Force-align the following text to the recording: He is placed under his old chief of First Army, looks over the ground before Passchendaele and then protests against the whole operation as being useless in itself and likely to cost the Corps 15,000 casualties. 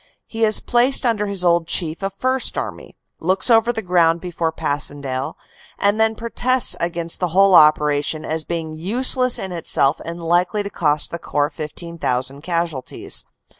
He 0.25 0.43
is 0.45 0.59
placed 0.61 1.05
under 1.05 1.27
his 1.27 1.45
old 1.45 1.67
chief 1.67 2.01
of 2.01 2.15
First 2.15 2.57
Army, 2.57 2.95
looks 3.19 3.51
over 3.51 3.71
the 3.71 3.83
ground 3.83 4.19
before 4.19 4.51
Passchendaele 4.51 5.37
and 5.77 5.99
then 5.99 6.15
protests 6.15 6.75
against 6.79 7.19
the 7.19 7.27
whole 7.27 7.53
operation 7.53 8.25
as 8.25 8.43
being 8.43 8.73
useless 8.75 9.37
in 9.37 9.51
itself 9.51 10.01
and 10.03 10.19
likely 10.19 10.63
to 10.63 10.71
cost 10.71 11.11
the 11.11 11.19
Corps 11.19 11.51
15,000 11.51 12.41
casualties. 12.41 13.25